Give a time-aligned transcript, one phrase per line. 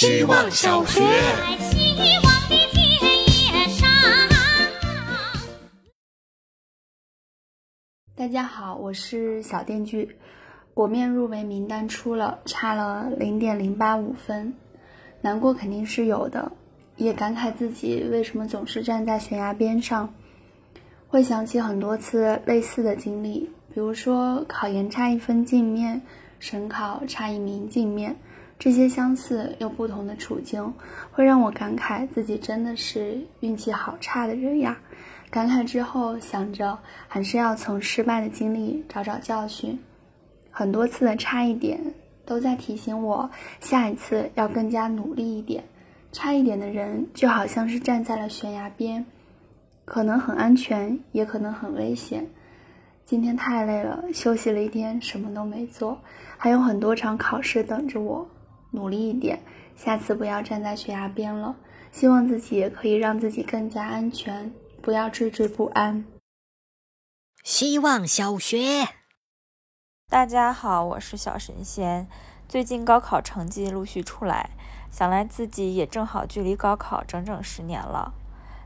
[0.00, 1.00] 希望小学。
[8.14, 10.16] 大家好，我是小电锯。
[10.72, 14.54] 国面入围名单出了，差了零点零八五分，
[15.20, 16.52] 难过肯定是有的，
[16.94, 20.14] 也感慨自己为什么总是站在悬崖边上。
[21.08, 26.00] 会想起很多次类似的经历，比如说考研差一分进面，
[26.38, 28.16] 省考差一名进面，
[28.58, 30.74] 这些相似又不同的处境，
[31.12, 34.76] 会让我感慨自己真的是运气好差的人呀。
[35.30, 39.78] 感慨之后，想着还是要从失败的经历找找教训。
[40.50, 41.78] 很多次的差一点，
[42.26, 45.62] 都在提醒我下一次要更加努力一点。
[46.10, 49.04] 差一点的人，就好像是站在了悬崖边，
[49.84, 52.26] 可能很安全，也可能很危险。
[53.04, 56.00] 今天太累了，休息了一天，什么都没做，
[56.36, 58.26] 还有很多场考试等着我。
[58.70, 59.40] 努力一点，
[59.76, 61.56] 下次不要站在悬崖边了。
[61.90, 64.52] 希望自己也可以让自己更加安全。
[64.82, 66.04] 不要惴惴不安。
[67.42, 68.88] 希望小学，
[70.08, 72.08] 大家好，我是小神仙。
[72.46, 74.50] 最近高考成绩陆续出来，
[74.90, 78.14] 想来自己也正好距离高考整整十年了。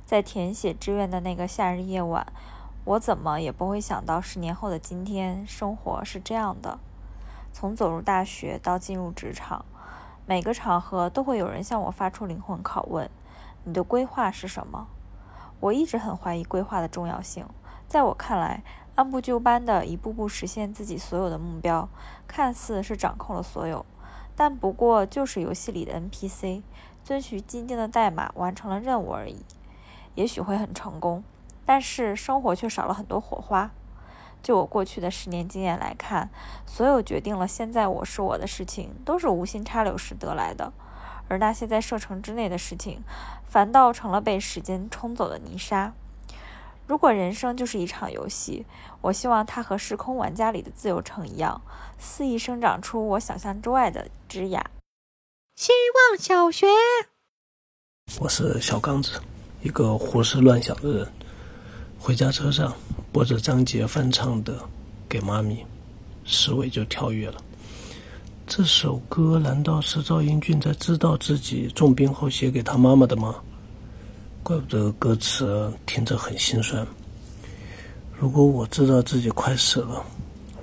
[0.04, 2.26] 在填写志愿的那个夏日夜晚，
[2.84, 6.78] 我怎么也不会想到，十年后的今天，生活是这样的。
[7.52, 9.64] 从走入大学到进入职场，
[10.24, 13.10] 每个场合都会有人向我发出灵魂拷问：
[13.64, 14.86] 你的规划是什么？
[15.58, 17.44] 我一直很怀疑规划的重要性。
[17.88, 18.62] 在我看来，
[18.94, 21.88] 按部就班的一步步实现自己所有的目标，
[22.26, 23.84] 看似是掌控了所有，
[24.36, 26.62] 但不过就是游戏里的 NPC，
[27.04, 29.44] 遵循既定的代码完成了任务而已。
[30.14, 31.24] 也许会很成功，
[31.66, 33.70] 但是生活却少了很多火花。
[34.42, 36.28] 就我过去的十年经验来看，
[36.66, 40.72] 所有决定了现在我是我的事情，都是无心插柳时得来的。
[41.28, 43.02] 而那些在射程之内的事情，
[43.48, 45.94] 反倒成了被时间冲走的泥沙。
[46.86, 48.66] 如果人生就是一场游戏，
[49.00, 51.62] 我希望它和《时空玩家》里的自由城一样，
[51.98, 54.66] 肆意生长出我想象之外的枝桠。
[55.54, 55.70] 希
[56.10, 56.66] 望小学，
[58.20, 59.22] 我是小刚子，
[59.62, 61.12] 一个胡思乱想的人。
[62.04, 62.74] 回家车上
[63.12, 64.54] 播着张杰翻唱的
[65.08, 65.54] 《给妈咪》，
[66.26, 67.36] 思维就跳跃了。
[68.44, 73.36] 这首歌难道是赵英俊在知道自己重病后写给他妈妈的吗？
[74.42, 76.84] 怪不得歌词听着很心酸。
[78.18, 80.04] 如果我知道自己快死了，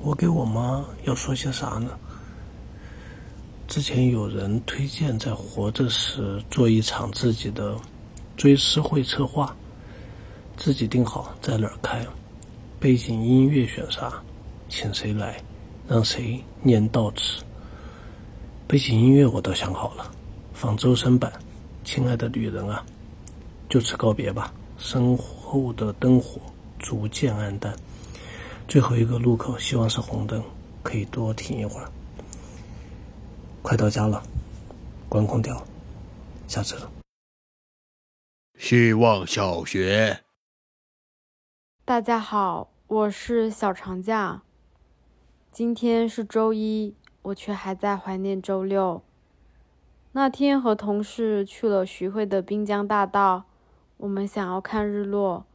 [0.02, 1.92] 我给我妈要说些啥呢？
[3.66, 7.78] 之前有人推荐在活着时做一场自己的
[8.36, 9.56] 追思会策划，
[10.59, 12.06] 自己定好在哪儿开，
[12.81, 14.22] 背景音乐选啥，
[14.68, 15.42] 请谁来，
[15.88, 17.42] 让谁念悼词。
[18.68, 20.12] 背景音乐我都想好了，
[20.53, 21.31] 放周深版
[21.90, 22.86] 《亲爱的女人啊》，
[23.72, 24.53] 就此告别吧。
[24.78, 26.42] 身后的灯火
[26.78, 27.74] 逐渐暗淡，
[28.68, 30.44] 最后一个路口希望是红灯，
[30.84, 31.90] 可以多停一会儿。
[33.62, 34.22] 快到家了，
[35.08, 35.66] 关空调，
[36.50, 36.76] 下车。
[38.58, 40.20] 希望小学，
[41.90, 44.44] 大家好，我是小长假。
[45.52, 46.94] 今天是周一。
[47.24, 49.02] 我却还在怀念周六。
[50.12, 53.46] 那天和同事去了徐汇的滨江大道，
[53.98, 55.48] 我们想要看日落。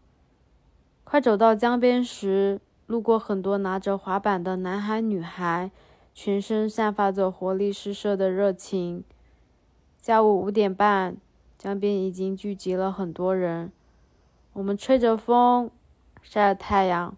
[1.04, 5.70] 快走到江边时，路过很多拿着滑板的男孩女孩，
[6.12, 9.04] 全身散发着活力四射的热情。
[9.98, 11.16] 下午五点半，
[11.56, 13.70] 江边已经聚集了很多人。
[14.54, 15.70] 我们吹着风，
[16.24, 17.16] 晒着太阳。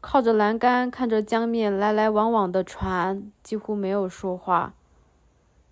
[0.00, 4.74] 靠着栏杆看着江面来来往往的船，几乎没有说话，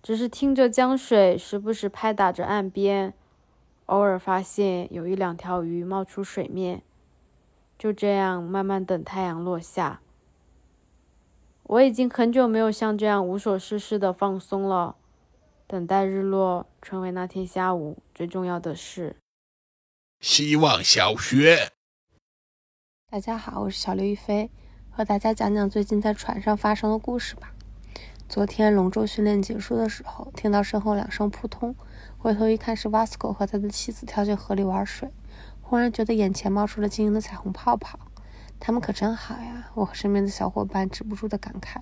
[0.03, 3.13] 只是听着江水时不时拍打着岸边，
[3.87, 6.83] 偶尔发现有一两条鱼冒出水面。
[7.77, 10.01] 就这样慢慢等太阳落下。
[11.63, 14.95] 我已经很久没有像这样无所事事的放松了，
[15.65, 19.15] 等待日落成为那天下午最重要的事。
[20.19, 21.71] 希望小学。
[23.11, 24.49] 大家好，我是小刘亦菲，
[24.89, 27.51] 和大家讲讲最近在船上发生的故事吧。
[28.29, 31.75] 昨天龙舟训练结束的时候，听到身后两声扑通，
[32.17, 35.11] 回头一看是 Vasco 和他的妻子跳进河里玩水，
[35.61, 37.99] 忽然觉得眼前冒出了晶莹的彩虹泡泡，
[38.61, 39.69] 他们可真好呀！
[39.73, 41.81] 我和身边的小伙伴止不住的感慨。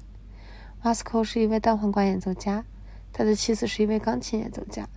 [0.81, 2.65] Vasco 是一位单簧管演奏家，
[3.13, 4.89] 他的妻子是一位钢琴演奏家，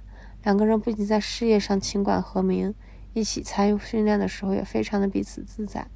[0.45, 2.75] 两个人不仅在事业上琴管和鸣，
[3.13, 5.87] 一起参与训练的时候也非常的彼此自在。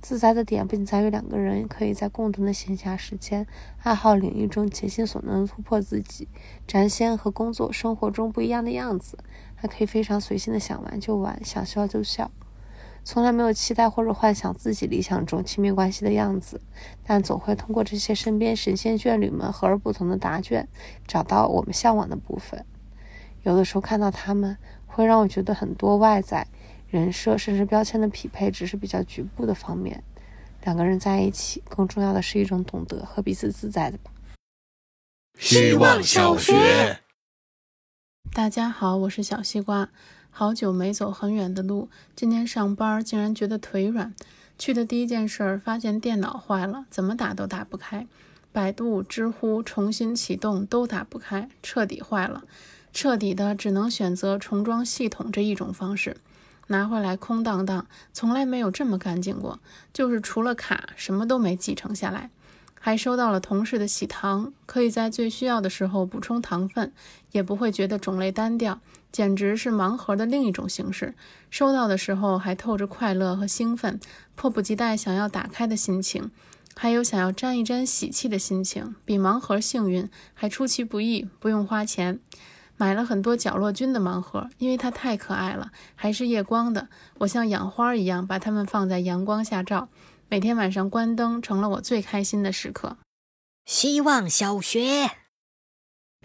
[0.00, 3.46] 自在的点不仅在于两个人可以在共同的闲暇时间、
[3.82, 6.26] 爱好领域中竭尽所能突破自己，
[6.66, 9.18] 展现和工作生活中不一样的样子，
[9.54, 12.30] 还可以非常随性的想玩就玩，想笑就笑。
[13.04, 16.60] 从来没有期待或者幻想自己理想中亲密关系的样子，
[17.04, 20.68] 但总会通过这些身边神仙眷侣们和而不同的答卷，
[21.06, 22.64] 找到我们向往的部分。
[23.42, 24.56] 有的时候看到他们，
[24.86, 26.46] 会让我觉得很多外在、
[26.90, 30.02] 人设甚至标签的匹配只是比较局部的方面。
[30.64, 34.10] 两个人在一起，更重要的是一种懂得和彼此自在的吧。
[35.38, 36.98] 希望小学。
[38.32, 39.88] 大家好，我是小西瓜。
[40.30, 44.14] 好久没走很远的路，今天上班竟然觉得腿软。
[44.58, 48.06] 去的第一件事儿，发现电脑坏了，怎么打都打不开。
[48.52, 52.44] 百度、知乎重新启动都打不开，彻底坏了。
[52.92, 56.16] 彻底的只能选择重装系统这一种方式。
[56.70, 59.58] 拿回来空荡荡，从来没有这么干净过，
[59.92, 62.30] 就是除了卡，什么都没继承下来。
[62.78, 66.92] 还收到了同事的喜糖，可以在最需要的时候补充糖分，
[67.32, 68.80] 也不会觉得种类单调，
[69.10, 71.14] 简直是盲盒的另一种形式。
[71.50, 73.98] 收到的时候还透着快乐和兴奋，
[74.36, 76.30] 迫不及待想要打开的心情，
[76.76, 82.20] 还有想要沾一沾喜气的心情，比盲盒幸运，还出其不意，不用花钱。
[82.80, 86.88] 买了很多角落菌的盲盒，因为它太可爱了，还是夜光的，
[87.18, 89.90] 我像养花一样把它们放在阳光下照。
[90.30, 92.96] 每天晚上关灯成了我最开心的时刻。
[93.66, 95.10] 希望小学，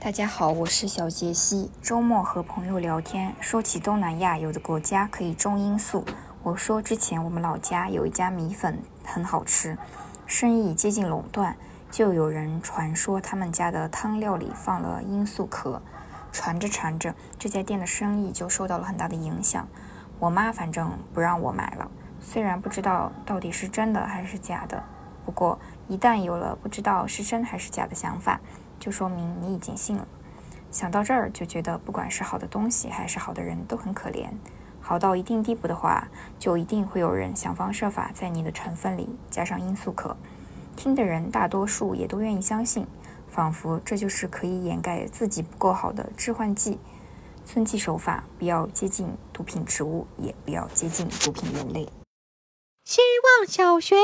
[0.01, 1.69] 大家好，我是小杰西。
[1.81, 6.05] 周末和朋友聊天，说起东南亚有的国家可以种罂粟。
[6.41, 9.77] 我说之前我们老家有一家米粉很好吃，
[10.25, 11.57] 生意接近垄断，
[11.91, 15.81] 就有人传说他们家的汤料里放了罂粟壳。
[16.35, 19.65] 传着传着，这家店的生意就受到了很大的影响。
[20.19, 21.89] 我妈反正不让我买了。
[22.19, 24.83] 虽然不知道到底是真的还是假的，
[25.25, 28.41] 不过一旦有了不知道是真还是假的想法，
[28.77, 30.05] 就说明你已经信了。
[30.69, 34.27] 想到这儿，就觉得不管是好的东西还是好的人都很可怜。
[34.81, 40.17] 好到一定地步的话，就一定会有人想方设法在你的成分里加上罂粟壳。
[40.75, 42.85] 听的人大多数也都愿意相信，
[43.35, 46.79] 仿佛这就是可以掩盖自己不够好的致幻剂。
[47.43, 51.89] 遵纪守法，不要接近毒品植物，也不要接近毒品人类。
[52.85, 53.97] 希望小学，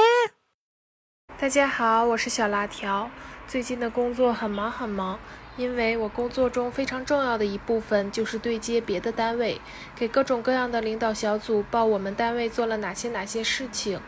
[1.39, 3.09] 大家好，我是小辣条。
[3.47, 5.17] 最近的工作很忙很忙，
[5.55, 9.61] 因为我工作中非常重要的一部分就是对接别的单位，
[9.95, 14.01] 给各种各样的领导小组报我们单位做了哪些哪些事情。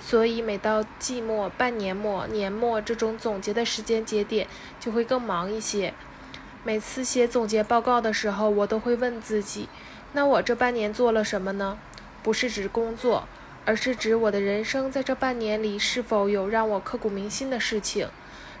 [0.00, 4.48] 所以每到季末、半年末、年末这种总结的时间节点，
[4.80, 5.94] 就会更忙一些。
[6.64, 9.68] 每次写总结报告的时候，我都会问自己：
[10.14, 11.78] 那我这半年做了什么呢？
[12.22, 13.28] 不是指工作。
[13.66, 18.08] 而是指我的人生在这半年里是否有让我刻骨铭心的事情，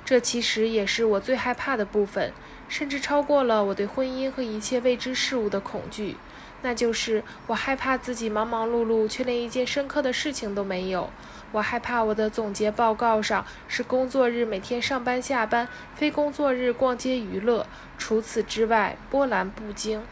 [0.04, 2.32] 这其实也是我最害怕的部分，
[2.68, 6.16] 甚至超过了我对婚姻和一切未知事物的恐惧。
[6.62, 11.10] 那就是我害怕自己忙忙碌碌，却连一件深刻的事情都没有。
[11.52, 17.66] 我害怕我的总结报告上是工作日每天上班下班，非工作日逛街娱乐，
[17.98, 20.02] 除此之外波澜不惊。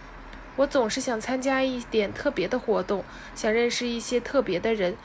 [0.56, 3.04] 我总是想参加一点特别的活动，
[3.36, 4.96] 想认识一些特别的人，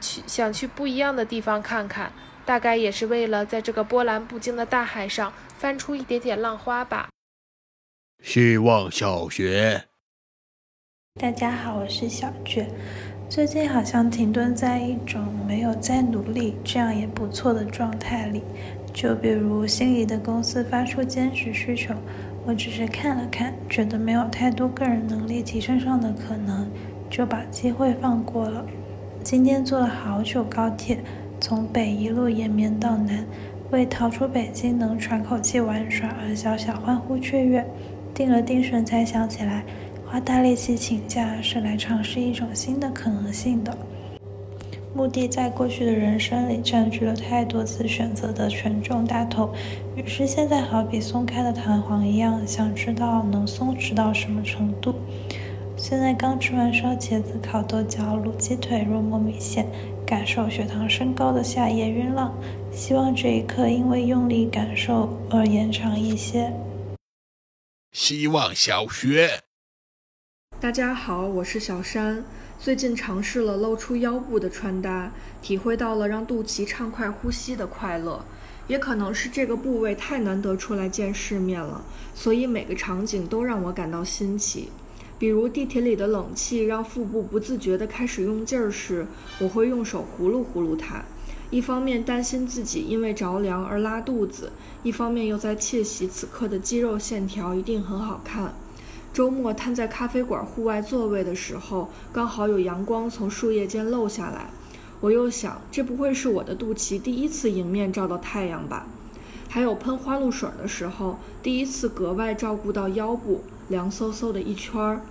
[0.00, 2.12] 去想去不一样的地方看看，
[2.44, 7.08] 大概也是为了在这个波澜不惊的大海上翻出一点点浪花吧。
[8.22, 9.84] 希望小学，
[11.20, 12.68] 大家好，我是小卷。
[13.28, 18.40] 最近好像停顿在一种没有再努力，这样也不错的状态里。
[18.92, 21.92] 就比如心仪的公司发出兼职需求。
[22.46, 26.68] 我只是看了看，觉得没有太多个人能力提升上的可能，
[27.10, 28.64] 就把机会放过了。
[29.24, 30.98] 今天坐了好久高铁，
[31.40, 33.26] 从北一路延绵到南，
[33.72, 37.66] 为逃出北京能喘口气玩耍而小小欢呼雀跃。
[38.14, 39.62] 定了定神，才想起来，
[40.10, 43.76] 花大力气请假是来尝试一种新的可能性的。
[44.94, 49.52] 目的在过去的人生里占据了太多次选择的权重大头，
[49.94, 54.94] 于是现在好比松开的弹簧一样，想知道能松弛到什么程度。
[55.76, 59.66] 现在刚吃完烧茄子、烤豆角、卤鸡腿、肉末米线，
[60.06, 62.34] 感受血糖升高的夏夜晕浪。
[62.72, 66.50] 希望这一刻因为用力感受而延长一些。
[67.92, 69.42] 希望小学，
[70.60, 72.24] 大家好，我是小山。
[72.58, 78.24] 最近尝试了露出腰部的穿搭，体会到了让肚脐畅快呼吸的快乐。
[78.66, 84.68] 也可能是这个部位太难得出来见世面了，所以每个场景都让我感到新奇。
[85.16, 89.06] 比如地铁里的冷气让腹部不自觉地开始用劲儿时，
[89.38, 91.04] 我会用手呼噜呼噜它，
[91.50, 94.50] 一方面担心自己因为着凉而拉肚子，
[94.82, 98.52] 一方面又在窃喜此刻的肌肉线条一定很好看。
[99.12, 104.50] 周末瘫在咖啡馆户外座位的时候，刚好有阳光从树叶间漏下来，
[105.00, 108.86] 我又想，这不会是我的肚脐第一次迎面照到太阳吧？
[109.48, 113.42] 还有喷花露水的时候，第一次格外照顾到腰部。
[113.68, 115.02] 凉飕飕的一圈儿，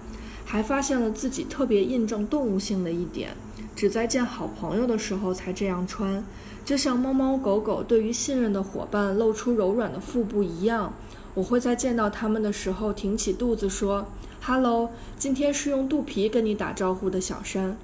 [0.44, 3.38] 还发现了自己特别印证动物性的一点：
[3.76, 6.26] 只在见好朋友的时候才这样穿，
[6.66, 10.92] 就像猫猫狗狗对于信任的伙伴露出柔软的腹部一样。
[11.38, 14.08] 我会在见到他们的时候挺起肚子说
[14.42, 14.90] ：“哈喽，
[15.20, 17.78] 今天是用肚皮跟你打招呼的小山。”